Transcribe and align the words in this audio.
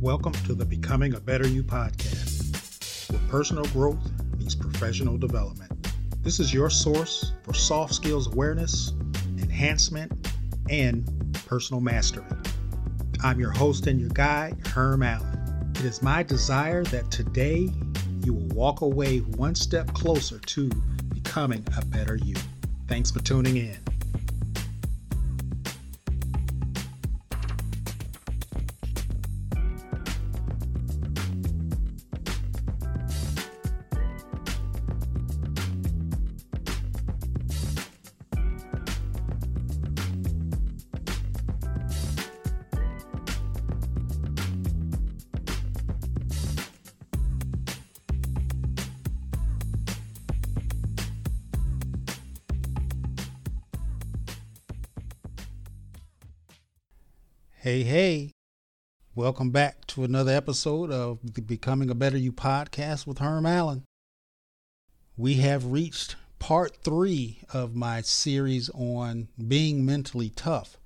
Welcome 0.00 0.32
to 0.46 0.54
the 0.54 0.64
Becoming 0.64 1.12
a 1.12 1.20
Better 1.20 1.46
You 1.46 1.62
podcast, 1.62 3.12
where 3.12 3.20
personal 3.28 3.64
growth 3.64 4.00
means 4.38 4.54
professional 4.54 5.18
development. 5.18 5.92
This 6.22 6.40
is 6.40 6.54
your 6.54 6.70
source 6.70 7.34
for 7.42 7.52
soft 7.52 7.92
skills 7.92 8.26
awareness, 8.26 8.94
enhancement, 9.36 10.30
and 10.70 11.04
personal 11.46 11.82
mastery. 11.82 12.24
I'm 13.22 13.38
your 13.38 13.50
host 13.50 13.88
and 13.88 14.00
your 14.00 14.08
guide, 14.08 14.66
Herm 14.68 15.02
Allen. 15.02 15.70
It 15.74 15.84
is 15.84 16.00
my 16.00 16.22
desire 16.22 16.82
that 16.84 17.10
today 17.10 17.68
you 18.24 18.32
will 18.32 18.48
walk 18.56 18.80
away 18.80 19.18
one 19.18 19.54
step 19.54 19.92
closer 19.92 20.38
to 20.38 20.70
becoming 21.12 21.62
a 21.76 21.84
better 21.84 22.16
you. 22.16 22.36
Thanks 22.88 23.10
for 23.10 23.20
tuning 23.20 23.58
in. 23.58 23.76
Hey, 57.62 57.82
hey. 57.82 58.32
Welcome 59.14 59.50
back 59.50 59.86
to 59.88 60.02
another 60.02 60.32
episode 60.32 60.90
of 60.90 61.18
the 61.34 61.42
Becoming 61.42 61.90
a 61.90 61.94
Better 61.94 62.16
You 62.16 62.32
podcast 62.32 63.06
with 63.06 63.18
Herm 63.18 63.44
Allen. 63.44 63.84
We 65.14 65.34
have 65.34 65.66
reached 65.66 66.16
part 66.38 66.78
three 66.82 67.42
of 67.52 67.76
my 67.76 68.00
series 68.00 68.70
on 68.70 69.28
being 69.46 69.84
mentally 69.84 70.30
tough. 70.30 70.78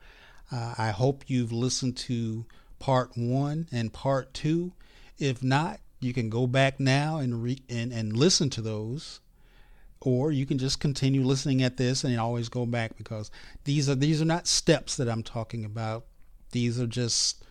Uh, 0.51 0.75
I 0.77 0.91
hope 0.91 1.23
you've 1.29 1.53
listened 1.53 1.97
to 1.99 2.45
part 2.81 3.13
one 3.17 3.69
and 3.71 3.93
part 3.93 4.35
two. 4.35 4.73
If 5.17 5.45
not, 5.45 5.79
you 6.01 6.13
can 6.13 6.29
go 6.29 6.49
back 6.49 6.81
now 6.81 7.19
and, 7.19 7.41
re- 7.41 7.63
and, 7.71 7.93
and 7.93 8.17
listen 8.17 8.51
to 8.51 8.61
those 8.61 9.21
or 10.01 10.33
you 10.33 10.45
can 10.45 10.59
just 10.59 10.81
continue 10.81 11.23
listening 11.23 11.63
at 11.63 11.77
this 11.77 12.03
and 12.03 12.19
always 12.19 12.49
go 12.49 12.67
back 12.67 12.97
because 12.97 13.31
these 13.63 13.89
are 13.89 13.95
these 13.95 14.21
are 14.21 14.25
not 14.25 14.49
steps 14.49 14.97
that 14.97 15.09
I'm 15.09 15.23
talking 15.23 15.65
about 15.65 16.05
these 16.55 16.81
are 16.81 16.87
just 16.87 17.45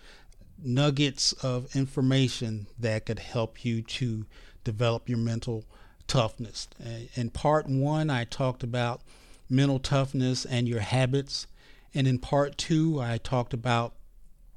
nuggets 0.64 1.34
of 1.44 1.76
information 1.76 2.68
that 2.80 3.06
could 3.06 3.20
help 3.20 3.64
you 3.64 3.82
to 3.82 4.26
develop 4.64 5.10
your 5.10 5.18
mental 5.18 5.66
toughness. 6.08 6.68
In 7.16 7.30
part 7.30 7.68
one, 7.68 8.10
I 8.10 8.24
talked 8.24 8.64
about 8.64 9.02
mental 9.50 9.78
toughness 9.78 10.46
and 10.46 10.68
your 10.68 10.80
habits. 10.80 11.48
And 11.94 12.08
in 12.08 12.18
part 12.18 12.58
two, 12.58 13.00
I 13.02 13.18
talked 13.18 13.54
about 13.54 13.94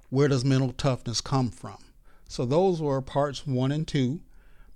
where 0.08 0.28
does 0.28 0.44
mental 0.44 0.72
toughness 0.72 1.20
come 1.20 1.50
from. 1.50 1.78
So 2.28 2.46
those 2.46 2.80
were 2.80 3.02
parts 3.02 3.46
one 3.46 3.72
and 3.72 3.86
two. 3.86 4.20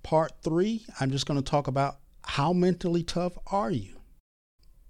Part 0.02 0.32
three, 0.42 0.84
I'm 0.98 1.10
just 1.10 1.26
going 1.26 1.40
to 1.40 1.48
talk 1.48 1.68
about 1.68 1.98
how 2.24 2.52
mentally 2.52 3.04
tough 3.04 3.38
are 3.46 3.70
you? 3.70 4.00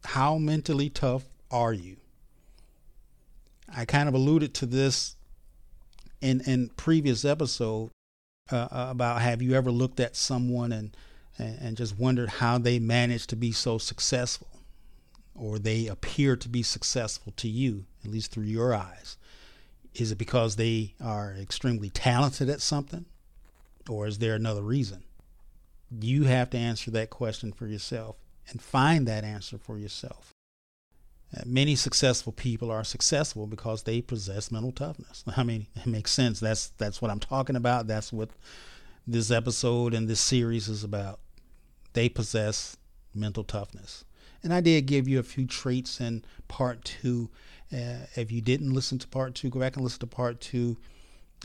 How 0.04 0.38
mentally 0.38 0.88
tough 0.88 1.24
are 1.50 1.74
you? 1.74 1.99
I 3.74 3.84
kind 3.84 4.08
of 4.08 4.14
alluded 4.14 4.54
to 4.54 4.66
this 4.66 5.16
in 6.20 6.40
in 6.42 6.70
previous 6.70 7.24
episode 7.24 7.90
uh, 8.50 8.56
uh, 8.56 8.86
about 8.90 9.22
have 9.22 9.40
you 9.42 9.54
ever 9.54 9.70
looked 9.70 10.00
at 10.00 10.16
someone 10.16 10.72
and 10.72 10.96
and 11.38 11.76
just 11.76 11.98
wondered 11.98 12.28
how 12.28 12.58
they 12.58 12.78
managed 12.78 13.30
to 13.30 13.36
be 13.36 13.50
so 13.50 13.78
successful 13.78 14.48
or 15.34 15.58
they 15.58 15.86
appear 15.86 16.36
to 16.36 16.48
be 16.48 16.62
successful 16.62 17.32
to 17.36 17.48
you 17.48 17.86
at 18.04 18.10
least 18.10 18.30
through 18.30 18.44
your 18.44 18.74
eyes? 18.74 19.16
Is 19.94 20.12
it 20.12 20.18
because 20.18 20.56
they 20.56 20.94
are 21.02 21.34
extremely 21.40 21.88
talented 21.88 22.50
at 22.50 22.60
something 22.60 23.06
or 23.88 24.06
is 24.06 24.18
there 24.18 24.34
another 24.34 24.62
reason? 24.62 25.02
You 25.90 26.24
have 26.24 26.50
to 26.50 26.58
answer 26.58 26.90
that 26.90 27.10
question 27.10 27.52
for 27.52 27.66
yourself 27.66 28.16
and 28.50 28.60
find 28.60 29.08
that 29.08 29.24
answer 29.24 29.56
for 29.56 29.78
yourself 29.78 30.34
many 31.46 31.76
successful 31.76 32.32
people 32.32 32.70
are 32.70 32.84
successful 32.84 33.46
because 33.46 33.82
they 33.84 34.00
possess 34.00 34.50
mental 34.50 34.72
toughness. 34.72 35.24
I 35.36 35.42
mean, 35.42 35.66
it 35.76 35.86
makes 35.86 36.12
sense. 36.12 36.40
That's 36.40 36.68
that's 36.78 37.00
what 37.00 37.10
I'm 37.10 37.20
talking 37.20 37.56
about. 37.56 37.86
That's 37.86 38.12
what 38.12 38.30
this 39.06 39.30
episode 39.30 39.94
and 39.94 40.08
this 40.08 40.20
series 40.20 40.68
is 40.68 40.84
about. 40.84 41.20
They 41.92 42.08
possess 42.08 42.76
mental 43.14 43.44
toughness. 43.44 44.04
And 44.42 44.54
I 44.54 44.60
did 44.60 44.86
give 44.86 45.06
you 45.06 45.18
a 45.18 45.24
few 45.24 45.46
traits 45.46 46.00
in 46.00 46.24
part 46.48 46.84
two. 46.84 47.30
Uh, 47.72 48.06
if 48.16 48.32
you 48.32 48.40
didn't 48.40 48.72
listen 48.72 48.98
to 48.98 49.08
part 49.08 49.34
two, 49.34 49.50
go 49.50 49.60
back 49.60 49.76
and 49.76 49.84
listen 49.84 50.00
to 50.00 50.06
part 50.06 50.40
two, 50.40 50.76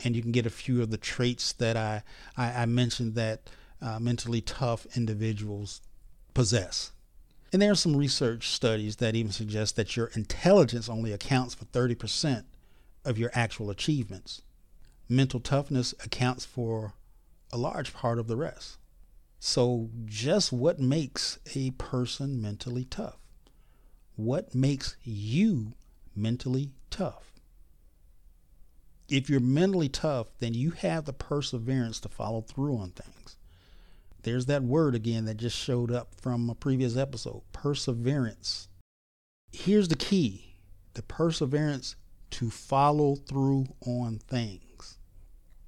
and 0.04 0.16
you 0.16 0.22
can 0.22 0.32
get 0.32 0.46
a 0.46 0.50
few 0.50 0.82
of 0.82 0.90
the 0.90 0.96
traits 0.96 1.52
that 1.54 1.76
I 1.76 2.02
I, 2.36 2.62
I 2.62 2.66
mentioned 2.66 3.14
that 3.14 3.48
uh, 3.80 3.98
mentally 4.00 4.40
tough 4.40 4.86
individuals 4.96 5.80
possess. 6.34 6.92
And 7.52 7.62
there 7.62 7.70
are 7.70 7.76
some 7.76 7.96
research 7.96 8.48
studies 8.48 8.96
that 8.96 9.14
even 9.14 9.32
suggest 9.32 9.76
that 9.76 9.96
your 9.96 10.06
intelligence 10.08 10.88
only 10.88 11.12
accounts 11.12 11.54
for 11.54 11.64
30% 11.66 12.44
of 13.04 13.18
your 13.18 13.30
actual 13.34 13.70
achievements. 13.70 14.42
Mental 15.08 15.38
toughness 15.38 15.94
accounts 16.04 16.44
for 16.44 16.94
a 17.52 17.56
large 17.56 17.94
part 17.94 18.18
of 18.18 18.26
the 18.26 18.36
rest. 18.36 18.78
So, 19.38 19.90
just 20.06 20.52
what 20.52 20.80
makes 20.80 21.38
a 21.54 21.70
person 21.72 22.42
mentally 22.42 22.84
tough? 22.84 23.18
What 24.16 24.54
makes 24.54 24.96
you 25.04 25.74
mentally 26.16 26.72
tough? 26.90 27.32
If 29.08 29.30
you're 29.30 29.38
mentally 29.38 29.88
tough, 29.88 30.28
then 30.40 30.54
you 30.54 30.72
have 30.72 31.04
the 31.04 31.12
perseverance 31.12 32.00
to 32.00 32.08
follow 32.08 32.40
through 32.40 32.76
on 32.78 32.90
things. 32.90 33.36
There's 34.26 34.46
that 34.46 34.64
word 34.64 34.96
again 34.96 35.26
that 35.26 35.36
just 35.36 35.56
showed 35.56 35.92
up 35.92 36.12
from 36.20 36.50
a 36.50 36.56
previous 36.56 36.96
episode 36.96 37.42
perseverance. 37.52 38.66
Here's 39.52 39.86
the 39.86 39.94
key 39.94 40.56
the 40.94 41.02
perseverance 41.04 41.94
to 42.30 42.50
follow 42.50 43.14
through 43.14 43.66
on 43.86 44.18
things. 44.18 44.98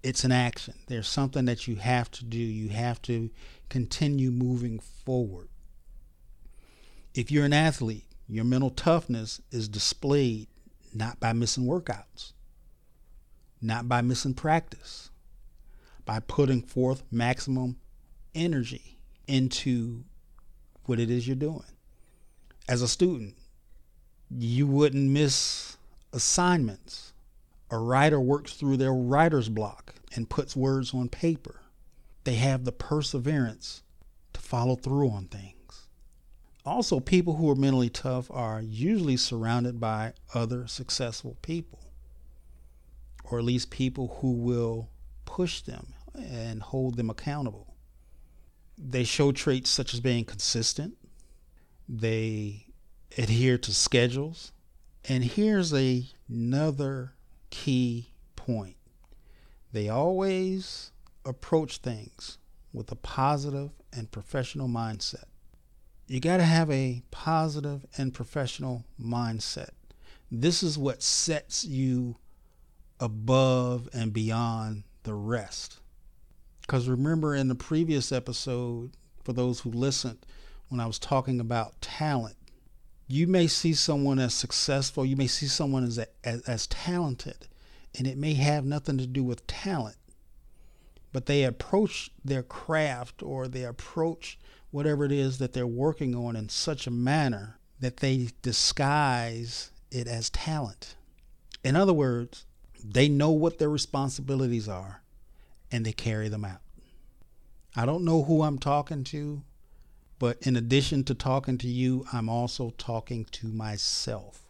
It's 0.02 0.24
an 0.24 0.32
action. 0.32 0.74
There's 0.88 1.06
something 1.06 1.44
that 1.44 1.68
you 1.68 1.76
have 1.76 2.10
to 2.10 2.24
do. 2.24 2.36
You 2.36 2.70
have 2.70 3.00
to 3.02 3.30
continue 3.68 4.32
moving 4.32 4.80
forward. 4.80 5.50
If 7.14 7.30
you're 7.30 7.44
an 7.44 7.52
athlete, 7.52 8.06
your 8.26 8.44
mental 8.44 8.70
toughness 8.70 9.40
is 9.52 9.68
displayed 9.68 10.48
not 10.92 11.20
by 11.20 11.32
missing 11.32 11.64
workouts, 11.64 12.32
not 13.62 13.88
by 13.88 14.00
missing 14.00 14.34
practice, 14.34 15.10
by 16.04 16.18
putting 16.18 16.62
forth 16.62 17.04
maximum 17.12 17.76
energy 18.38 18.98
into 19.26 20.04
what 20.84 20.98
it 20.98 21.10
is 21.10 21.26
you're 21.26 21.36
doing. 21.36 21.64
As 22.68 22.80
a 22.80 22.88
student, 22.88 23.36
you 24.30 24.66
wouldn't 24.66 25.10
miss 25.10 25.76
assignments. 26.12 27.12
A 27.70 27.78
writer 27.78 28.20
works 28.20 28.54
through 28.54 28.78
their 28.78 28.94
writer's 28.94 29.48
block 29.48 29.94
and 30.14 30.30
puts 30.30 30.56
words 30.56 30.94
on 30.94 31.08
paper. 31.08 31.60
They 32.24 32.36
have 32.36 32.64
the 32.64 32.72
perseverance 32.72 33.82
to 34.32 34.40
follow 34.40 34.76
through 34.76 35.10
on 35.10 35.26
things. 35.26 35.88
Also, 36.64 37.00
people 37.00 37.36
who 37.36 37.50
are 37.50 37.56
mentally 37.56 37.88
tough 37.88 38.30
are 38.30 38.60
usually 38.60 39.16
surrounded 39.16 39.80
by 39.80 40.12
other 40.34 40.66
successful 40.66 41.36
people, 41.40 41.80
or 43.24 43.38
at 43.38 43.44
least 43.44 43.70
people 43.70 44.18
who 44.20 44.32
will 44.32 44.90
push 45.24 45.62
them 45.62 45.94
and 46.14 46.62
hold 46.62 46.96
them 46.96 47.08
accountable. 47.10 47.67
They 48.78 49.04
show 49.04 49.32
traits 49.32 49.70
such 49.70 49.92
as 49.92 50.00
being 50.00 50.24
consistent. 50.24 50.96
They 51.88 52.66
adhere 53.16 53.58
to 53.58 53.74
schedules. 53.74 54.52
And 55.08 55.24
here's 55.24 55.74
a, 55.74 56.06
another 56.28 57.14
key 57.50 58.12
point. 58.36 58.76
They 59.72 59.88
always 59.88 60.92
approach 61.24 61.78
things 61.78 62.38
with 62.72 62.92
a 62.92 62.96
positive 62.96 63.70
and 63.92 64.10
professional 64.10 64.68
mindset. 64.68 65.24
You 66.06 66.20
got 66.20 66.38
to 66.38 66.44
have 66.44 66.70
a 66.70 67.02
positive 67.10 67.84
and 67.96 68.14
professional 68.14 68.84
mindset. 69.00 69.70
This 70.30 70.62
is 70.62 70.78
what 70.78 71.02
sets 71.02 71.64
you 71.64 72.16
above 73.00 73.88
and 73.92 74.12
beyond 74.12 74.84
the 75.02 75.14
rest. 75.14 75.80
Because 76.68 76.86
remember 76.86 77.34
in 77.34 77.48
the 77.48 77.54
previous 77.54 78.12
episode, 78.12 78.90
for 79.24 79.32
those 79.32 79.60
who 79.60 79.70
listened, 79.70 80.26
when 80.68 80.80
I 80.80 80.86
was 80.86 80.98
talking 80.98 81.40
about 81.40 81.80
talent, 81.80 82.36
you 83.06 83.26
may 83.26 83.46
see 83.46 83.72
someone 83.72 84.18
as 84.18 84.34
successful, 84.34 85.06
you 85.06 85.16
may 85.16 85.28
see 85.28 85.46
someone 85.46 85.82
as, 85.84 85.98
as, 86.22 86.42
as 86.42 86.66
talented, 86.66 87.48
and 87.96 88.06
it 88.06 88.18
may 88.18 88.34
have 88.34 88.66
nothing 88.66 88.98
to 88.98 89.06
do 89.06 89.24
with 89.24 89.46
talent. 89.46 89.96
but 91.10 91.26
they 91.26 91.44
approach 91.44 92.10
their 92.24 92.42
craft 92.42 93.22
or 93.22 93.48
they 93.48 93.64
approach 93.64 94.38
whatever 94.70 95.06
it 95.06 95.12
is 95.12 95.38
that 95.38 95.54
they're 95.54 95.66
working 95.66 96.14
on 96.14 96.36
in 96.36 96.50
such 96.50 96.86
a 96.86 96.90
manner 96.90 97.58
that 97.80 97.98
they 97.98 98.28
disguise 98.42 99.70
it 99.90 100.06
as 100.06 100.28
talent. 100.30 100.96
In 101.64 101.76
other 101.76 101.94
words, 101.94 102.44
they 102.84 103.08
know 103.08 103.30
what 103.30 103.58
their 103.58 103.70
responsibilities 103.70 104.68
are 104.68 105.02
and 105.70 105.84
they 105.84 105.92
carry 105.92 106.28
them 106.28 106.44
out. 106.44 106.60
I 107.76 107.86
don't 107.86 108.04
know 108.04 108.22
who 108.24 108.42
I'm 108.42 108.58
talking 108.58 109.04
to, 109.04 109.42
but 110.18 110.38
in 110.42 110.56
addition 110.56 111.04
to 111.04 111.14
talking 111.14 111.58
to 111.58 111.68
you, 111.68 112.04
I'm 112.12 112.28
also 112.28 112.70
talking 112.76 113.24
to 113.32 113.48
myself. 113.48 114.42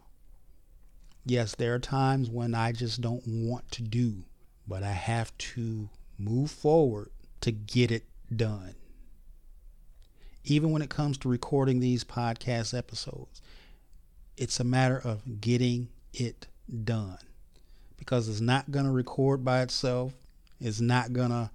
Yes, 1.27 1.55
there 1.55 1.75
are 1.75 1.79
times 1.79 2.31
when 2.31 2.55
I 2.55 2.73
just 2.73 3.01
don't 3.01 3.23
want 3.27 3.71
to 3.73 3.83
do, 3.83 4.25
but 4.67 4.83
I 4.83 4.93
have 4.93 5.37
to 5.39 5.91
move 6.19 6.51
forward 6.51 7.11
to 7.43 7.53
get 7.53 7.91
it 7.91 8.05
done. 8.35 8.75
Even 10.45 10.71
when 10.71 10.81
it 10.81 10.89
comes 10.89 11.19
to 11.19 11.29
recording 11.29 11.81
these 11.81 12.05
podcast 12.05 12.77
episodes, 12.77 13.43
it's 14.39 14.59
a 14.59 14.65
matter 14.65 14.99
of 14.99 15.41
getting 15.41 15.89
it 16.15 16.47
done 16.85 17.19
because 17.99 18.29
it's 18.29 18.41
not 18.41 18.71
going 18.71 18.87
to 18.87 18.91
record 18.91 19.45
by 19.45 19.61
itself. 19.61 20.15
It's 20.61 20.81
not 20.81 21.13
going 21.13 21.31
to 21.31 21.51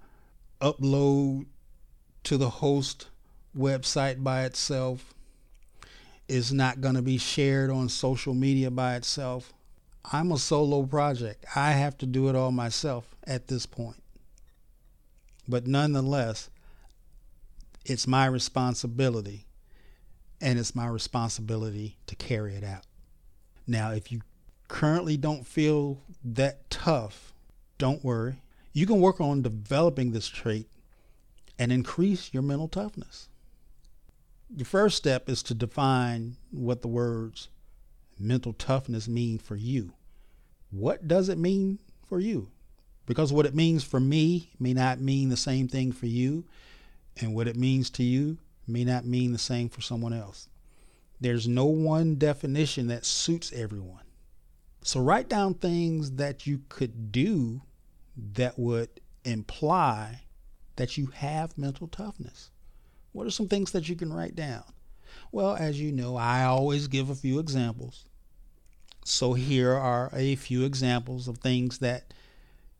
upload 0.60 1.46
to 2.24 2.36
the 2.36 2.50
host 2.50 3.08
website 3.56 4.22
by 4.22 4.44
itself. 4.44 5.14
It's 6.28 6.52
not 6.52 6.80
going 6.80 6.94
to 6.94 7.02
be 7.02 7.18
shared 7.18 7.70
on 7.70 7.88
social 7.88 8.34
media 8.34 8.70
by 8.70 8.96
itself. 8.96 9.52
I'm 10.10 10.32
a 10.32 10.38
solo 10.38 10.82
project. 10.84 11.44
I 11.54 11.72
have 11.72 11.98
to 11.98 12.06
do 12.06 12.28
it 12.28 12.36
all 12.36 12.52
myself 12.52 13.14
at 13.26 13.48
this 13.48 13.66
point. 13.66 14.02
But 15.46 15.66
nonetheless, 15.66 16.48
it's 17.84 18.06
my 18.06 18.26
responsibility 18.26 19.46
and 20.40 20.58
it's 20.58 20.74
my 20.74 20.86
responsibility 20.86 21.98
to 22.06 22.16
carry 22.16 22.54
it 22.54 22.64
out. 22.64 22.84
Now, 23.66 23.92
if 23.92 24.10
you 24.10 24.20
currently 24.68 25.16
don't 25.16 25.46
feel 25.46 26.02
that 26.22 26.68
tough, 26.70 27.32
don't 27.78 28.04
worry. 28.04 28.36
You 28.74 28.86
can 28.86 29.00
work 29.00 29.20
on 29.20 29.40
developing 29.40 30.10
this 30.10 30.26
trait 30.26 30.68
and 31.60 31.70
increase 31.70 32.34
your 32.34 32.42
mental 32.42 32.66
toughness. 32.66 33.28
The 34.50 34.64
first 34.64 34.96
step 34.96 35.28
is 35.28 35.44
to 35.44 35.54
define 35.54 36.36
what 36.50 36.82
the 36.82 36.88
words 36.88 37.48
mental 38.18 38.52
toughness 38.52 39.06
mean 39.06 39.38
for 39.38 39.54
you. 39.54 39.92
What 40.70 41.06
does 41.06 41.28
it 41.28 41.38
mean 41.38 41.78
for 42.08 42.18
you? 42.18 42.50
Because 43.06 43.32
what 43.32 43.46
it 43.46 43.54
means 43.54 43.84
for 43.84 44.00
me 44.00 44.50
may 44.58 44.74
not 44.74 45.00
mean 45.00 45.28
the 45.28 45.36
same 45.36 45.68
thing 45.68 45.92
for 45.92 46.06
you, 46.06 46.44
and 47.20 47.32
what 47.32 47.46
it 47.46 47.56
means 47.56 47.90
to 47.90 48.02
you 48.02 48.38
may 48.66 48.82
not 48.82 49.04
mean 49.04 49.30
the 49.30 49.38
same 49.38 49.68
for 49.68 49.82
someone 49.82 50.12
else. 50.12 50.48
There's 51.20 51.46
no 51.46 51.66
one 51.66 52.16
definition 52.16 52.88
that 52.88 53.04
suits 53.04 53.52
everyone. 53.52 54.04
So 54.82 55.00
write 55.00 55.28
down 55.28 55.54
things 55.54 56.12
that 56.12 56.46
you 56.46 56.62
could 56.68 57.12
do 57.12 57.62
that 58.16 58.58
would 58.58 58.88
imply 59.24 60.22
that 60.76 60.96
you 60.96 61.06
have 61.06 61.56
mental 61.58 61.88
toughness. 61.88 62.50
What 63.12 63.26
are 63.26 63.30
some 63.30 63.48
things 63.48 63.72
that 63.72 63.88
you 63.88 63.96
can 63.96 64.12
write 64.12 64.34
down? 64.34 64.64
Well, 65.30 65.54
as 65.54 65.80
you 65.80 65.92
know, 65.92 66.16
I 66.16 66.44
always 66.44 66.88
give 66.88 67.10
a 67.10 67.14
few 67.14 67.38
examples. 67.38 68.04
So 69.04 69.34
here 69.34 69.72
are 69.72 70.10
a 70.12 70.34
few 70.36 70.64
examples 70.64 71.28
of 71.28 71.38
things 71.38 71.78
that 71.78 72.12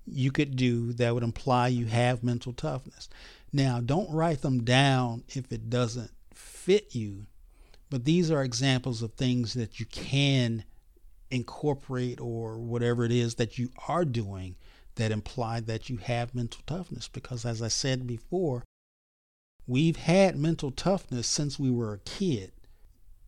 you 0.06 0.32
could 0.32 0.56
do 0.56 0.92
that 0.94 1.14
would 1.14 1.22
imply 1.22 1.69
you 1.69 1.87
have 1.87 2.25
mental 2.25 2.52
toughness. 2.52 3.08
Now, 3.52 3.80
don't 3.80 4.10
write 4.10 4.42
them 4.42 4.64
down 4.64 5.25
if 5.28 5.52
it 5.52 5.70
doesn't 5.70 6.10
fit 6.34 6.94
you, 6.94 7.26
but 7.90 8.04
these 8.04 8.30
are 8.30 8.42
examples 8.42 9.02
of 9.02 9.12
things 9.12 9.54
that 9.54 9.78
you 9.78 9.87
can 9.87 10.64
incorporate 11.30 12.20
or 12.20 12.58
whatever 12.58 13.04
it 13.04 13.12
is 13.12 13.37
that 13.37 13.58
you 13.58 13.70
are 13.88 14.04
doing 14.04 14.56
that 14.96 15.12
imply 15.12 15.61
that 15.61 15.88
you 15.88 15.96
have 15.99 16.35
mental 16.35 16.61
toughness. 16.67 17.08
Because 17.08 17.44
as 17.44 17.61
I 17.61 17.69
said 17.69 18.06
before, 18.06 18.64
we've 19.67 19.96
had 19.96 20.37
mental 20.37 20.70
toughness 20.70 21.26
since 21.26 21.58
we 21.58 21.70
were 21.70 21.94
a 21.94 21.99
kid. 21.99 22.52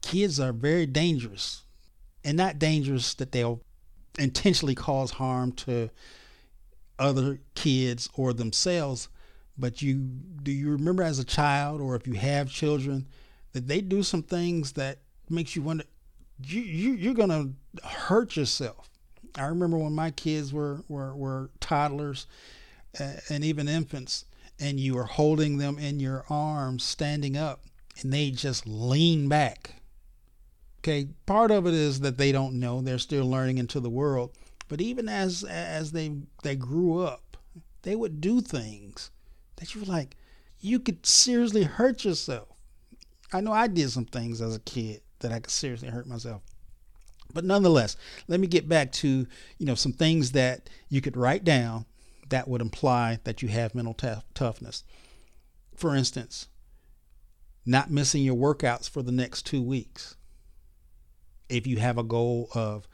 Kids 0.02 0.38
are 0.38 0.52
very 0.52 0.86
dangerous 0.86 1.62
and 2.24 2.36
not 2.36 2.58
dangerous 2.58 3.14
that 3.14 3.32
they'll 3.32 3.60
intentionally 4.18 4.74
cause 4.74 5.12
harm 5.12 5.52
to 5.52 5.90
other 6.98 7.40
kids 7.54 8.08
or 8.14 8.32
themselves 8.32 9.08
but 9.58 9.82
you 9.82 9.94
do 10.42 10.50
you 10.50 10.70
remember 10.70 11.02
as 11.02 11.18
a 11.18 11.24
child 11.24 11.80
or 11.80 11.94
if 11.94 12.06
you 12.06 12.14
have 12.14 12.48
children 12.48 13.06
that 13.52 13.68
they 13.68 13.80
do 13.80 14.02
some 14.02 14.22
things 14.22 14.72
that 14.72 14.98
makes 15.28 15.56
you 15.56 15.62
wonder 15.62 15.84
you, 16.44 16.60
you 16.60 16.92
you're 16.92 17.14
gonna 17.14 17.50
hurt 17.84 18.36
yourself 18.36 18.90
i 19.36 19.46
remember 19.46 19.78
when 19.78 19.92
my 19.92 20.10
kids 20.10 20.52
were 20.52 20.82
were, 20.88 21.14
were 21.14 21.50
toddlers 21.60 22.26
uh, 23.00 23.14
and 23.28 23.44
even 23.44 23.68
infants 23.68 24.24
and 24.58 24.80
you 24.80 24.94
were 24.94 25.04
holding 25.04 25.58
them 25.58 25.78
in 25.78 26.00
your 26.00 26.24
arms 26.30 26.82
standing 26.82 27.36
up 27.36 27.64
and 28.00 28.12
they 28.12 28.30
just 28.30 28.66
lean 28.66 29.28
back 29.28 29.74
okay 30.80 31.08
part 31.26 31.50
of 31.50 31.66
it 31.66 31.74
is 31.74 32.00
that 32.00 32.18
they 32.18 32.32
don't 32.32 32.58
know 32.58 32.80
they're 32.80 32.98
still 32.98 33.26
learning 33.26 33.58
into 33.58 33.80
the 33.80 33.90
world 33.90 34.32
but 34.68 34.80
even 34.80 35.08
as 35.08 35.44
as 35.44 35.92
they 35.92 36.12
they 36.42 36.56
grew 36.56 37.02
up 37.02 37.36
they 37.82 37.94
would 37.94 38.20
do 38.20 38.40
things 38.40 39.10
that 39.56 39.74
you 39.74 39.80
were 39.80 39.86
like, 39.86 40.16
you 40.60 40.80
could 40.80 41.06
seriously 41.06 41.62
hurt 41.62 42.04
yourself. 42.04 42.48
I 43.32 43.40
know 43.40 43.52
I 43.52 43.68
did 43.68 43.90
some 43.90 44.04
things 44.04 44.40
as 44.40 44.56
a 44.56 44.60
kid 44.60 45.02
that 45.20 45.32
I 45.32 45.40
could 45.40 45.50
seriously 45.50 45.88
hurt 45.88 46.06
myself. 46.06 46.42
But 47.32 47.44
nonetheless, 47.44 47.96
let 48.28 48.40
me 48.40 48.46
get 48.46 48.68
back 48.68 48.92
to, 48.92 49.26
you 49.58 49.66
know, 49.66 49.74
some 49.74 49.92
things 49.92 50.32
that 50.32 50.68
you 50.88 51.00
could 51.00 51.16
write 51.16 51.44
down 51.44 51.86
that 52.28 52.48
would 52.48 52.60
imply 52.60 53.18
that 53.24 53.42
you 53.42 53.48
have 53.48 53.74
mental 53.74 53.94
t- 53.94 54.08
toughness. 54.34 54.84
For 55.74 55.94
instance, 55.94 56.48
not 57.64 57.90
missing 57.90 58.22
your 58.22 58.36
workouts 58.36 58.88
for 58.88 59.02
the 59.02 59.12
next 59.12 59.42
2 59.46 59.62
weeks. 59.62 60.16
If 61.48 61.66
you 61.66 61.78
have 61.78 61.98
a 61.98 62.02
goal 62.02 62.48
of 62.54 62.88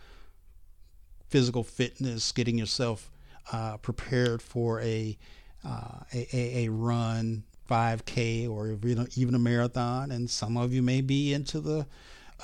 physical 1.29 1.65
fitness, 1.65 2.33
getting 2.33 2.59
yourself 2.59 3.11
uh, 3.51 3.79
prepared 3.79 4.43
for 4.43 4.81
a 4.81 5.17
uh, 5.65 6.01
a, 6.13 6.37
a, 6.37 6.65
a 6.67 6.71
run, 6.71 7.45
5K, 7.71 8.51
or 8.51 8.77
even 9.15 9.35
a 9.35 9.39
marathon, 9.39 10.11
and 10.11 10.29
some 10.29 10.57
of 10.57 10.73
you 10.73 10.83
may 10.83 11.01
be 11.01 11.33
into 11.33 11.61
the 11.61 11.87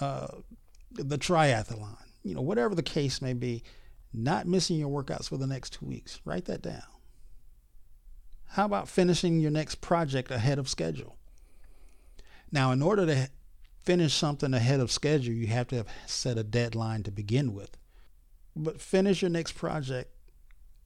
uh, 0.01 0.29
the 0.93 1.19
triathlon. 1.19 1.97
You 2.23 2.35
know, 2.35 2.41
whatever 2.41 2.75
the 2.75 2.83
case 2.83 3.23
may 3.23 3.33
be, 3.33 3.63
not 4.13 4.47
missing 4.47 4.77
your 4.77 4.91
workouts 4.91 5.29
for 5.29 5.37
the 5.37 5.47
next 5.47 5.75
two 5.75 5.87
weeks. 5.87 6.21
Write 6.25 6.47
that 6.47 6.63
down. 6.63 6.83
How 8.51 8.65
about 8.65 8.89
finishing 8.89 9.41
your 9.41 9.51
next 9.51 9.81
project 9.81 10.31
ahead 10.31 10.59
of 10.59 10.69
schedule? 10.69 11.17
Now, 12.51 12.73
in 12.73 12.83
order 12.83 13.05
to 13.07 13.29
finish 13.83 14.15
something 14.15 14.55
ahead 14.55 14.81
of 14.81 14.91
schedule, 14.91 15.35
you 15.35 15.47
have 15.49 15.69
to 15.69 15.77
have 15.77 15.89
set 16.07 16.39
a 16.39 16.43
deadline 16.43 17.03
to 17.05 17.11
begin 17.11 17.55
with. 17.55 17.77
But 18.57 18.81
finish 18.81 19.23
your 19.23 19.31
next 19.31 19.53
project 19.53 20.13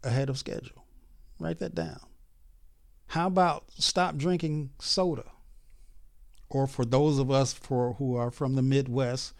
ahead 0.03 0.29
of 0.29 0.39
schedule. 0.39 0.85
Write 1.39 1.59
that 1.61 1.75
down. 1.75 2.01
How 3.07 3.27
about 3.29 3.65
stop 3.79 4.17
drinking 4.17 4.71
soda? 4.81 5.25
Or 6.49 6.67
for 6.67 6.85
those 6.85 7.19
of 7.19 7.31
us 7.31 7.53
for 7.53 7.95
who 7.95 8.17
are 8.17 8.31
from 8.31 8.55
the 8.55 8.63
Midwest, 8.63 9.33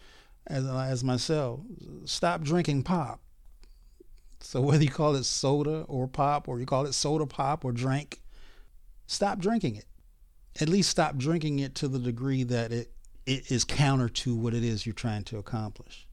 as, 0.47 0.65
as 0.65 1.03
myself, 1.03 1.61
stop 2.05 2.41
drinking 2.41 2.83
pop. 2.83 3.21
So 4.39 4.61
whether 4.61 4.83
you 4.83 4.89
call 4.89 5.15
it 5.15 5.23
soda 5.23 5.85
or 5.87 6.07
pop, 6.07 6.47
or 6.47 6.59
you 6.59 6.65
call 6.65 6.85
it 6.85 6.93
soda 6.93 7.25
pop 7.25 7.65
or 7.65 7.71
drink, 7.71 8.21
stop 9.07 9.39
drinking 9.39 9.75
it. 9.75 9.85
At 10.59 10.69
least 10.69 10.89
stop 10.89 11.17
drinking 11.17 11.59
it 11.59 11.75
to 11.75 11.87
the 11.87 11.99
degree 11.99 12.43
that 12.43 12.71
it, 12.71 12.91
it 13.25 13.51
is 13.51 13.63
counter 13.63 14.09
to 14.09 14.35
what 14.35 14.53
it 14.53 14.63
is 14.63 14.85
you're 14.85 14.93
trying 14.93 15.23
to 15.25 15.37
accomplish. 15.37 16.07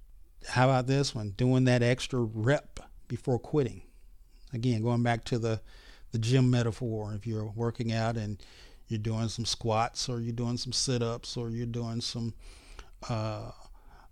How 0.49 0.71
about 0.71 0.87
this 0.87 1.15
one? 1.15 1.35
Doing 1.37 1.65
that 1.65 1.83
extra 1.83 2.21
rep 2.21 2.81
before 3.09 3.39
quitting. 3.39 3.83
Again, 4.55 4.83
going 4.83 5.03
back 5.03 5.25
to 5.25 5.39
the 5.39 5.61
the 6.13 6.19
gym 6.19 6.51
metaphor. 6.51 7.15
If 7.15 7.27
you're 7.27 7.53
working 7.55 7.93
out 7.93 8.17
and 8.17 8.43
you're 8.89 8.99
doing 8.99 9.29
some 9.29 9.45
squats 9.45 10.09
or 10.09 10.21
you're 10.21 10.33
doing 10.33 10.57
some 10.57 10.73
sit-ups 10.73 11.37
or 11.37 11.51
you're 11.51 11.67
doing 11.67 12.01
some 12.01 12.35
uh, 13.09 13.51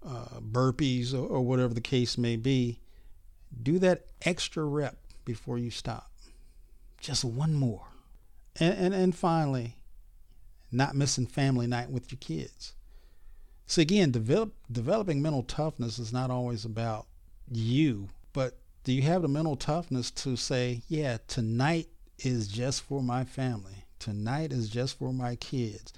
uh, 0.06 0.40
burpees 0.40 1.12
or, 1.12 1.26
or 1.26 1.40
whatever 1.42 1.74
the 1.74 1.80
case 1.80 2.18
may 2.18 2.36
be, 2.36 2.80
do 3.62 3.78
that 3.78 4.06
extra 4.22 4.64
rep 4.64 4.96
before 5.24 5.58
you 5.58 5.70
stop. 5.70 6.10
Just 7.00 7.24
one 7.24 7.54
more. 7.54 7.86
And, 8.60 8.74
and, 8.74 8.94
and 8.94 9.14
finally, 9.14 9.76
not 10.72 10.94
missing 10.94 11.26
family 11.26 11.66
night 11.66 11.90
with 11.90 12.10
your 12.10 12.18
kids. 12.18 12.74
So 13.66 13.82
again, 13.82 14.10
develop, 14.10 14.54
developing 14.70 15.20
mental 15.20 15.42
toughness 15.42 15.98
is 15.98 16.12
not 16.12 16.30
always 16.30 16.64
about 16.64 17.06
you, 17.50 18.08
but 18.32 18.58
do 18.84 18.92
you 18.92 19.02
have 19.02 19.22
the 19.22 19.28
mental 19.28 19.56
toughness 19.56 20.10
to 20.12 20.36
say, 20.36 20.82
yeah, 20.88 21.18
tonight 21.26 21.88
is 22.18 22.48
just 22.48 22.82
for 22.82 23.02
my 23.02 23.24
family. 23.24 23.84
Tonight 23.98 24.52
is 24.52 24.68
just 24.68 24.98
for 24.98 25.12
my 25.12 25.36
kids. 25.36 25.92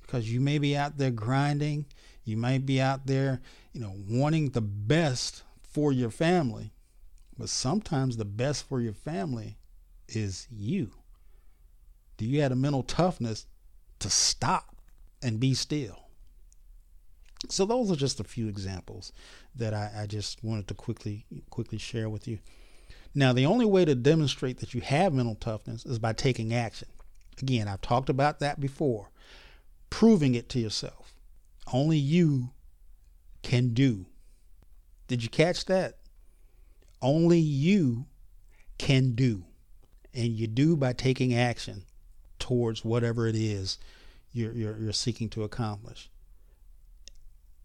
Because 0.00 0.32
you 0.32 0.40
may 0.40 0.58
be 0.58 0.76
out 0.76 0.98
there 0.98 1.10
grinding, 1.10 1.86
you 2.24 2.36
might 2.36 2.66
be 2.66 2.80
out 2.80 3.06
there, 3.06 3.40
you 3.72 3.80
know, 3.80 3.94
wanting 4.08 4.50
the 4.50 4.60
best 4.60 5.42
for 5.62 5.92
your 5.92 6.10
family. 6.10 6.72
But 7.38 7.48
sometimes 7.48 8.16
the 8.16 8.24
best 8.24 8.68
for 8.68 8.80
your 8.80 8.92
family 8.92 9.56
is 10.08 10.46
you. 10.50 10.92
Do 12.16 12.26
you 12.26 12.42
have 12.42 12.50
the 12.50 12.56
mental 12.56 12.82
toughness 12.82 13.46
to 13.98 14.10
stop 14.10 14.76
and 15.22 15.40
be 15.40 15.54
still? 15.54 15.98
So 17.48 17.64
those 17.64 17.90
are 17.90 17.96
just 17.96 18.20
a 18.20 18.24
few 18.24 18.48
examples 18.48 19.12
that 19.56 19.74
I, 19.74 19.90
I 20.02 20.06
just 20.06 20.44
wanted 20.44 20.68
to 20.68 20.74
quickly 20.74 21.26
quickly 21.50 21.78
share 21.78 22.08
with 22.08 22.28
you. 22.28 22.38
Now, 23.14 23.32
the 23.32 23.46
only 23.46 23.66
way 23.66 23.84
to 23.84 23.94
demonstrate 23.94 24.58
that 24.60 24.74
you 24.74 24.80
have 24.80 25.12
mental 25.12 25.34
toughness 25.34 25.84
is 25.84 25.98
by 25.98 26.12
taking 26.12 26.54
action. 26.54 26.88
Again, 27.40 27.68
I've 27.68 27.80
talked 27.80 28.08
about 28.08 28.38
that 28.40 28.60
before. 28.60 29.10
Proving 29.90 30.34
it 30.34 30.48
to 30.50 30.60
yourself. 30.60 31.11
Only 31.70 31.98
you 31.98 32.50
can 33.42 33.74
do. 33.74 34.06
Did 35.08 35.22
you 35.22 35.28
catch 35.28 35.66
that? 35.66 35.98
Only 37.00 37.38
you 37.38 38.06
can 38.78 39.14
do. 39.14 39.44
And 40.14 40.28
you 40.28 40.46
do 40.46 40.76
by 40.76 40.92
taking 40.92 41.34
action 41.34 41.84
towards 42.38 42.84
whatever 42.84 43.26
it 43.26 43.36
is 43.36 43.78
you're, 44.32 44.52
you're, 44.52 44.78
you're 44.78 44.92
seeking 44.92 45.28
to 45.30 45.44
accomplish. 45.44 46.10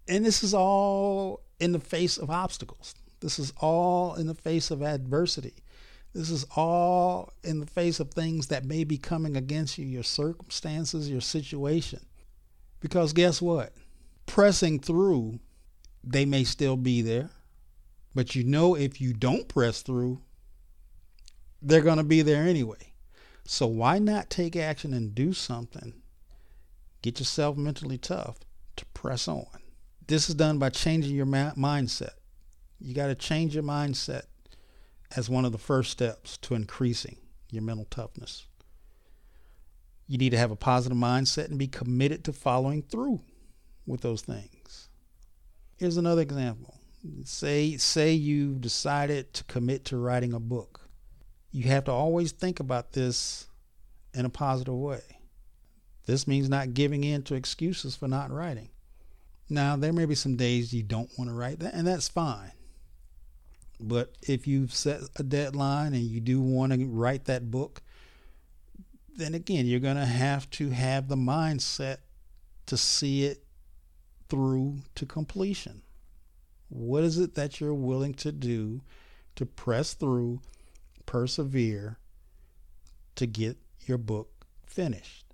And 0.08 0.26
this 0.26 0.44
is 0.44 0.54
all 0.54 1.42
in 1.60 1.72
the 1.72 1.80
face 1.80 2.18
of 2.18 2.30
obstacles. 2.30 2.96
This 3.20 3.40
is 3.40 3.52
all 3.58 4.16
in 4.16 4.28
the 4.28 4.36
face 4.36 4.72
of 4.72 4.82
adversity. 4.82 5.56
This 6.14 6.30
is 6.30 6.46
all 6.56 7.34
in 7.44 7.60
the 7.60 7.66
face 7.66 8.00
of 8.00 8.12
things 8.12 8.48
that 8.48 8.66
may 8.66 8.84
be 8.84 8.98
coming 8.98 9.36
against 9.36 9.78
you, 9.78 9.86
your 9.86 10.04
circumstances, 10.04 11.10
your 11.10 11.22
situation. 11.22 12.00
Because 12.80 13.14
guess 13.14 13.42
what? 13.42 13.74
Pressing 14.28 14.80
through, 14.80 15.40
they 16.04 16.26
may 16.26 16.44
still 16.44 16.78
be 16.78 17.02
there. 17.02 17.32
But 18.14 18.36
you 18.36 18.44
know, 18.44 18.76
if 18.76 19.02
you 19.02 19.14
don't 19.14 19.48
press 19.48 19.82
through, 19.82 20.22
they're 21.62 21.82
going 21.82 21.98
to 21.98 22.04
be 22.04 22.22
there 22.22 22.44
anyway. 22.44 22.94
So 23.46 23.66
why 23.66 23.98
not 23.98 24.30
take 24.30 24.56
action 24.56 24.94
and 24.94 25.16
do 25.16 25.34
something? 25.34 25.94
Get 27.02 27.20
yourself 27.20 27.58
mentally 27.58 27.98
tough 27.98 28.38
to 28.76 28.86
press 28.88 29.28
on. 29.28 29.46
This 30.06 30.30
is 30.30 30.36
done 30.36 30.58
by 30.58 30.70
changing 30.70 31.16
your 31.16 31.26
ma- 31.26 31.54
mindset. 31.54 32.14
You 32.80 32.94
got 32.94 33.08
to 33.08 33.16
change 33.16 33.56
your 33.56 33.64
mindset 33.64 34.24
as 35.16 35.30
one 35.30 35.46
of 35.46 35.52
the 35.52 35.58
first 35.58 35.92
steps 35.92 36.38
to 36.38 36.54
increasing 36.56 37.18
your 37.50 37.64
mental 37.64 37.86
toughness. 37.90 38.46
You 40.08 40.18
need 40.18 40.32
to 40.32 40.38
have 40.38 40.52
a 40.52 40.56
positive 40.56 40.98
mindset 40.98 41.50
and 41.50 41.58
be 41.58 41.68
committed 41.68 42.24
to 42.26 42.34
following 42.34 42.82
through 42.82 43.22
with 43.88 44.02
those 44.02 44.22
things. 44.22 44.90
Here's 45.78 45.98
another 45.98 46.22
example. 46.22 46.76
Say 47.24 47.78
say 47.78 48.14
you've 48.14 48.62
decided 48.62 49.34
to 49.36 49.44
commit 49.46 49.86
to 49.86 49.98
writing 49.98 50.34
a 50.34 50.40
book. 50.40 50.82
You 51.52 51.64
have 51.70 51.86
to 51.86 51.92
always 51.92 52.32
think 52.32 52.60
about 52.60 52.92
this 52.92 53.48
in 54.14 54.26
a 54.26 54.30
positive 54.30 54.74
way. 54.76 55.02
This 56.06 56.28
means 56.28 56.50
not 56.50 56.74
giving 56.74 57.04
in 57.04 57.24
to 57.24 57.36
excuses 57.36 57.96
for 57.96 58.08
not 58.08 58.32
writing. 58.32 58.70
Now, 59.50 59.76
there 59.76 59.94
may 59.94 60.06
be 60.06 60.16
some 60.16 60.36
days 60.36 60.74
you 60.74 60.84
don't 60.84 61.10
want 61.18 61.30
to 61.30 61.36
write 61.36 61.60
that, 61.60 61.74
and 61.74 61.88
that's 61.88 62.10
fine. 62.10 62.52
But 63.80 64.16
if 64.22 64.48
you've 64.48 64.74
set 64.74 65.02
a 65.18 65.24
deadline 65.24 65.94
and 65.94 66.04
you 66.04 66.20
do 66.20 66.42
want 66.42 66.74
to 66.74 66.86
write 66.86 67.26
that 67.26 67.52
book, 67.52 67.82
then 69.16 69.34
again, 69.34 69.66
you're 69.66 69.80
going 69.80 69.98
to 69.98 70.06
have 70.06 70.50
to 70.52 70.70
have 70.70 71.08
the 71.08 71.16
mindset 71.16 71.98
to 72.66 72.78
see 72.78 73.26
it 73.26 73.44
through 74.30 74.80
to 74.96 75.06
completion. 75.06 75.82
What 76.70 77.04
is 77.04 77.18
it 77.18 77.36
that 77.36 77.60
you're 77.60 77.74
willing 77.74 78.14
to 78.16 78.32
do 78.32 78.82
to 79.36 79.46
press 79.46 79.94
through, 79.94 80.42
persevere 81.06 81.98
to 83.16 83.26
get 83.26 83.58
your 83.86 83.98
book 83.98 84.46
finished? 84.66 85.26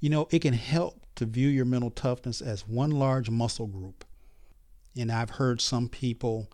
You 0.00 0.10
know, 0.10 0.28
it 0.30 0.40
can 0.40 0.54
help 0.54 1.02
to 1.16 1.26
view 1.26 1.48
your 1.48 1.64
mental 1.64 1.90
toughness 1.90 2.40
as 2.40 2.66
one 2.66 2.90
large 2.90 3.28
muscle 3.28 3.66
group. 3.66 4.04
And 4.96 5.12
I've 5.12 5.30
heard 5.30 5.60
some 5.60 5.88
people 5.88 6.50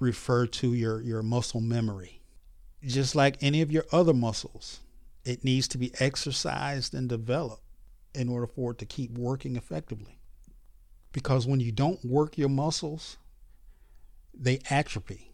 refer 0.00 0.46
to 0.46 0.74
your, 0.74 1.00
your 1.02 1.22
muscle 1.22 1.60
memory. 1.60 2.22
Just 2.82 3.14
like 3.14 3.36
any 3.40 3.62
of 3.62 3.70
your 3.70 3.84
other 3.92 4.12
muscles, 4.12 4.80
it 5.24 5.44
needs 5.44 5.68
to 5.68 5.78
be 5.78 5.92
exercised 6.00 6.94
and 6.94 7.08
developed 7.08 7.63
in 8.14 8.28
order 8.28 8.46
for 8.46 8.72
it 8.72 8.78
to 8.78 8.86
keep 8.86 9.16
working 9.18 9.56
effectively. 9.56 10.18
Because 11.12 11.46
when 11.46 11.60
you 11.60 11.72
don't 11.72 12.04
work 12.04 12.36
your 12.38 12.48
muscles, 12.48 13.18
they 14.32 14.60
atrophy. 14.70 15.30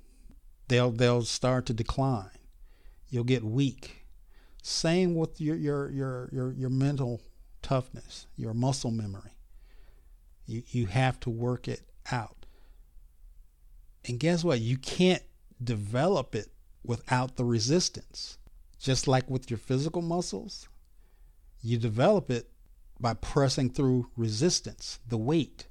They'll 0.68 0.90
they'll 0.90 1.22
start 1.22 1.66
to 1.66 1.72
decline. 1.72 2.30
You'll 3.08 3.24
get 3.24 3.42
weak. 3.42 4.06
Same 4.62 5.14
with 5.14 5.40
your 5.40 5.56
your 5.56 5.90
your 5.90 6.28
your, 6.32 6.52
your 6.52 6.70
mental 6.70 7.22
toughness, 7.62 8.26
your 8.36 8.54
muscle 8.54 8.90
memory. 8.90 9.36
You, 10.46 10.62
you 10.68 10.86
have 10.86 11.18
to 11.20 11.30
work 11.30 11.68
it 11.68 11.82
out. 12.10 12.46
And 14.06 14.18
guess 14.18 14.44
what? 14.44 14.60
You 14.60 14.76
can't 14.76 15.22
develop 15.62 16.34
it 16.34 16.48
without 16.84 17.36
the 17.36 17.44
resistance. 17.44 18.38
Just 18.78 19.06
like 19.06 19.28
with 19.28 19.50
your 19.50 19.58
physical 19.58 20.02
muscles, 20.02 20.68
you 21.62 21.76
develop 21.76 22.30
it 22.30 22.50
by 23.00 23.14
pressing 23.14 23.70
through 23.70 24.10
resistance, 24.16 24.98
the 25.08 25.16
weight. 25.16 25.66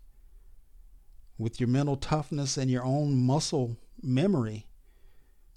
With 1.37 1.59
your 1.59 1.69
mental 1.69 1.95
toughness 1.95 2.57
and 2.57 2.69
your 2.69 2.83
own 2.83 3.15
muscle 3.15 3.77
memory, 4.01 4.65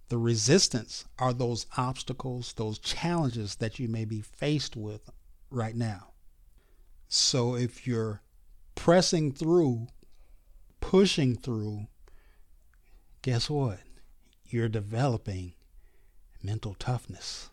the 0.09 0.19
resistance 0.19 1.07
are 1.19 1.33
those 1.33 1.67
obstacles, 1.77 2.53
those 2.53 2.79
challenges 2.79 3.57
that 3.57 3.79
you 3.79 3.89
may 3.89 4.05
be 4.05 4.21
faced 4.21 4.77
with 4.77 5.11
right 5.51 5.75
now. 5.75 6.09
So 7.09 7.57
if 7.57 7.87
you're 7.87 8.21
pressing 8.75 9.33
through, 9.33 9.87
pushing 10.81 11.37
through, 11.37 11.87
guess 13.23 13.49
what? 13.49 13.81
You're 14.45 14.69
developing 14.69 15.55
mental 16.43 16.75
toughness. 16.75 17.49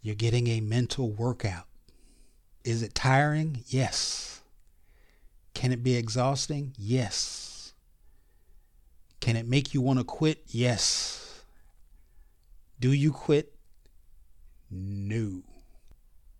You're 0.00 0.14
getting 0.14 0.46
a 0.46 0.60
mental 0.60 1.10
workout. 1.10 1.66
Is 2.66 2.82
it 2.82 2.96
tiring? 2.96 3.62
Yes. 3.68 4.40
Can 5.54 5.70
it 5.70 5.84
be 5.84 5.94
exhausting? 5.94 6.74
Yes. 6.76 7.72
Can 9.20 9.36
it 9.36 9.46
make 9.46 9.72
you 9.72 9.80
want 9.80 10.00
to 10.00 10.04
quit? 10.04 10.42
Yes. 10.48 11.44
Do 12.80 12.90
you 12.90 13.12
quit? 13.12 13.54
No. 14.68 15.44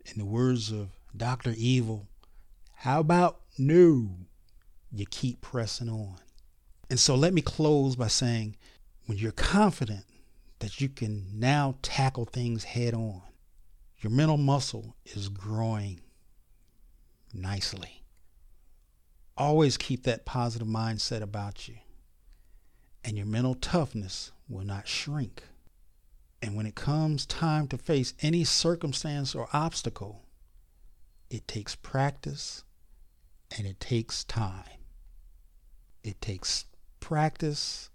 In 0.05 0.17
the 0.17 0.25
words 0.25 0.73
of 0.73 0.89
Dr. 1.17 1.55
Evil, 1.57 2.09
how 2.75 2.99
about 2.99 3.43
no? 3.57 4.11
You 4.91 5.07
keep 5.09 5.41
pressing 5.41 5.89
on. 5.89 6.17
And 6.91 6.99
so 6.99 7.15
let 7.15 7.35
me 7.35 7.41
close 7.41 7.95
by 7.95 8.09
saying 8.09 8.57
when 9.07 9.17
you're 9.17 9.31
confident 9.31 10.07
that 10.59 10.81
you 10.81 10.89
can 10.89 11.27
now 11.33 11.77
tackle 11.83 12.25
things 12.25 12.65
head 12.65 12.95
on, 12.95 13.23
your 14.01 14.11
mental 14.11 14.39
muscle 14.39 14.97
is 15.05 15.29
growing 15.29 16.01
nicely. 17.37 18.03
Always 19.37 19.77
keep 19.77 20.05
that 20.05 20.25
positive 20.25 20.69
mindset 20.69 21.21
about 21.21 21.69
you, 21.69 21.77
and 23.05 23.17
your 23.17 23.27
mental 23.27 23.55
toughness 23.55 24.33
will 24.49 24.65
not 24.65 24.89
shrink. 24.89 25.43
And 26.43 26.55
when 26.55 26.67
it 26.67 26.75
comes 26.75 27.27
time 27.27 27.67
to 27.69 27.79
face 27.79 28.15
any 28.21 28.45
circumstance 28.45 29.35
or 29.35 29.49
obstacle, 29.53 30.23
it 31.31 31.49
takes 31.49 31.75
practice 31.75 32.65
and 33.57 33.67
it 33.67 33.81
takes 33.81 34.25
time. 34.25 34.65
It 36.05 36.21
takes 36.21 36.67
practice 37.01 37.91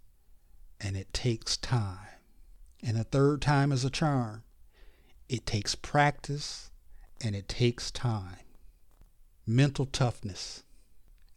and 0.79 0.98
it 0.98 1.13
takes 1.13 1.55
time. 1.57 1.98
And 2.83 2.98
a 2.98 3.03
third 3.03 3.41
time 3.41 3.71
is 3.71 3.86
a 3.86 3.89
charm. 3.89 4.43
It 5.29 5.45
takes 5.45 5.75
practice 5.75 6.71
and 7.24 7.36
it 7.36 7.48
takes 7.48 7.91
time. 7.91 8.40
Mental 9.48 9.88
toughness. 9.88 10.62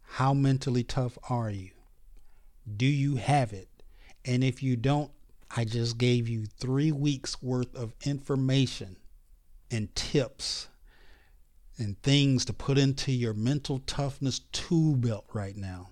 How 0.03 0.31
mentally 0.33 0.83
tough 0.83 1.17
are 1.27 1.49
you? 1.49 1.71
Do 2.77 2.85
you 2.85 3.15
have 3.15 3.51
it? 3.51 3.67
And 4.23 4.43
if 4.43 4.61
you 4.61 4.75
don't, 4.75 5.09
I 5.55 5.65
just 5.65 5.97
gave 5.97 6.29
you 6.29 6.45
three 6.45 6.91
weeks 6.91 7.41
worth 7.41 7.75
of 7.75 7.95
information 8.05 8.97
and 9.71 9.93
tips 9.95 10.67
and 11.79 11.99
things 12.03 12.45
to 12.45 12.53
put 12.53 12.77
into 12.77 13.11
your 13.11 13.33
mental 13.33 13.79
toughness 13.79 14.39
tool 14.51 14.95
belt 14.95 15.25
right 15.33 15.57
now 15.57 15.89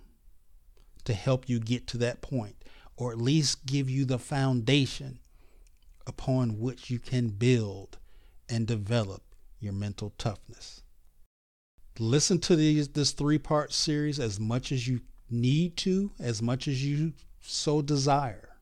to 1.06 1.14
help 1.14 1.50
you 1.50 1.60
get 1.60 1.88
to 1.88 1.98
that 1.98 2.22
point 2.22 2.56
or 2.96 3.12
at 3.12 3.18
least 3.18 3.66
give 3.66 3.90
you 3.90 4.06
the 4.06 4.20
foundation 4.20 5.18
upon 6.06 6.60
which 6.60 6.92
you 6.92 7.00
can 7.00 7.30
build 7.30 7.98
and 8.48 8.68
develop 8.68 9.24
your 9.60 9.74
mental 9.74 10.14
toughness. 10.20 10.83
Listen 12.04 12.38
to 12.40 12.58
these, 12.58 12.90
this 12.90 13.12
three 13.14 13.38
part 13.38 13.72
series 13.72 14.20
as 14.20 14.38
much 14.38 14.74
as 14.74 14.90
you 14.90 15.00
need 15.30 15.78
to, 15.78 16.12
as 16.20 16.42
much 16.42 16.68
as 16.68 16.84
you 16.86 17.14
so 17.40 17.82
desire. 17.82 18.58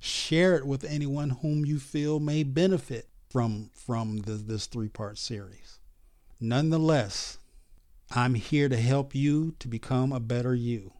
Share 0.00 0.56
it 0.56 0.66
with 0.66 0.82
anyone 0.82 1.30
whom 1.30 1.64
you 1.64 1.78
feel 1.78 2.18
may 2.18 2.42
benefit 2.42 3.08
from, 3.28 3.70
from 3.72 4.18
the, 4.22 4.32
this 4.32 4.66
three 4.66 4.88
part 4.88 5.18
series. 5.18 5.78
Nonetheless, 6.40 7.38
I'm 8.10 8.34
here 8.34 8.68
to 8.68 8.76
help 8.76 9.14
you 9.14 9.54
to 9.60 9.68
become 9.68 10.10
a 10.10 10.18
better 10.18 10.52
you. 10.52 10.92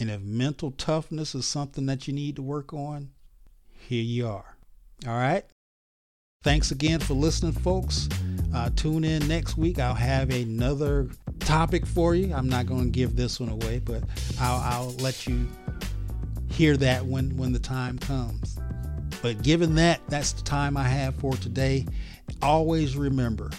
And 0.00 0.10
if 0.10 0.22
mental 0.22 0.70
toughness 0.70 1.34
is 1.34 1.44
something 1.44 1.84
that 1.86 2.08
you 2.08 2.14
need 2.14 2.36
to 2.36 2.42
work 2.42 2.72
on, 2.72 3.10
here 3.70 4.02
you 4.02 4.28
are. 4.28 4.56
All 5.06 5.12
right. 5.12 5.44
Thanks 6.46 6.70
again 6.70 7.00
for 7.00 7.14
listening, 7.14 7.50
folks. 7.50 8.08
Uh, 8.54 8.70
tune 8.76 9.02
in 9.02 9.26
next 9.26 9.56
week. 9.56 9.80
I'll 9.80 9.94
have 9.94 10.30
another 10.30 11.08
topic 11.40 11.84
for 11.84 12.14
you. 12.14 12.32
I'm 12.32 12.48
not 12.48 12.66
going 12.66 12.84
to 12.84 12.90
give 12.90 13.16
this 13.16 13.40
one 13.40 13.48
away, 13.48 13.80
but 13.80 14.04
I'll, 14.38 14.60
I'll 14.60 14.90
let 15.00 15.26
you 15.26 15.48
hear 16.48 16.76
that 16.76 17.04
when, 17.04 17.36
when 17.36 17.52
the 17.52 17.58
time 17.58 17.98
comes. 17.98 18.60
But 19.22 19.42
given 19.42 19.74
that, 19.74 20.00
that's 20.06 20.34
the 20.34 20.42
time 20.44 20.76
I 20.76 20.84
have 20.84 21.16
for 21.16 21.32
today. 21.32 21.84
Always 22.40 22.96
remember 22.96 23.50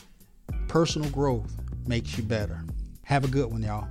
personal 0.69 1.09
growth 1.09 1.51
makes 1.87 2.17
you 2.17 2.23
better. 2.23 2.63
Have 3.03 3.25
a 3.25 3.27
good 3.27 3.51
one, 3.51 3.63
y'all. 3.63 3.89